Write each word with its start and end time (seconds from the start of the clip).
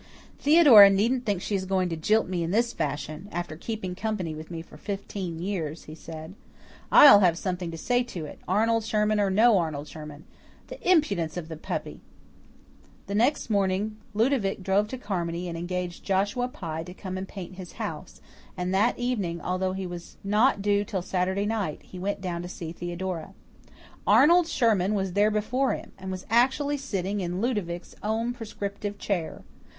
"Theodora 0.39 0.89
needn't 0.89 1.27
think 1.27 1.43
she 1.43 1.53
is 1.53 1.65
going 1.65 1.87
to 1.89 1.95
jilt 1.95 2.27
me 2.27 2.41
in 2.41 2.49
this 2.49 2.73
fashion, 2.73 3.29
after 3.31 3.55
keeping 3.55 3.93
company 3.93 4.33
with 4.33 4.49
me 4.49 4.63
for 4.63 4.75
fifteen 4.75 5.37
years," 5.37 5.83
he 5.83 5.93
said. 5.93 6.33
"I'LL 6.91 7.19
have 7.19 7.37
something 7.37 7.69
to 7.69 7.77
say 7.77 8.01
to 8.05 8.25
it, 8.25 8.39
Arnold 8.47 8.83
Sherman 8.83 9.19
or 9.19 9.29
no 9.29 9.59
Arnold 9.59 9.87
Sherman. 9.87 10.25
The 10.69 10.81
impudence 10.89 11.37
of 11.37 11.49
the 11.49 11.55
puppy!" 11.55 12.01
The 13.05 13.13
next 13.13 13.51
morning 13.51 13.97
Ludovic 14.15 14.63
drove 14.63 14.87
to 14.87 14.97
Carmody 14.97 15.47
and 15.47 15.55
engaged 15.55 16.03
Joshua 16.03 16.47
Pye 16.47 16.81
to 16.85 16.95
come 16.95 17.15
and 17.15 17.27
paint 17.27 17.57
his 17.57 17.73
house, 17.73 18.21
and 18.57 18.73
that 18.73 18.97
evening, 18.97 19.39
although 19.39 19.73
he 19.73 19.85
was 19.85 20.17
not 20.23 20.63
due 20.63 20.83
till 20.83 21.03
Saturday 21.03 21.45
night, 21.45 21.83
he 21.83 21.99
went 21.99 22.21
down 22.21 22.41
to 22.41 22.47
see 22.49 22.71
Theodora. 22.71 23.35
Arnold 24.07 24.47
Sherman 24.47 24.95
was 24.95 25.13
there 25.13 25.29
before 25.29 25.75
him, 25.75 25.91
and 25.99 26.09
was 26.09 26.25
actually 26.31 26.77
sitting 26.77 27.21
in 27.21 27.39
Ludovic's 27.39 27.93
own 28.01 28.33
prescriptive 28.33 28.97
chair. 28.97 29.43